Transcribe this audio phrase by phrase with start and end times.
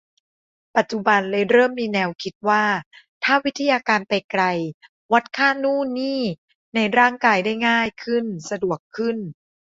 [0.75, 2.63] ปัจจุบันเลยเริ่มมีแนวคิดว่า
[3.23, 4.43] ถ้าวิทยาการไปไกล
[5.13, 6.19] วัดค่านู่นนี่
[6.75, 9.17] ในร่างกายได้ง่ายขึ้นสะดวกขึ้น